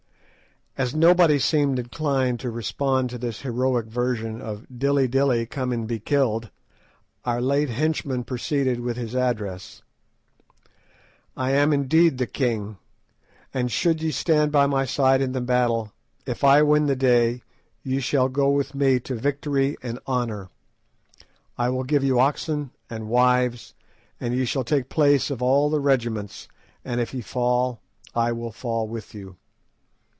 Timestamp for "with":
8.79-8.95, 18.49-18.73, 28.87-29.13